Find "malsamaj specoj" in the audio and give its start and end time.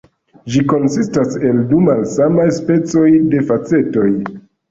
1.89-3.05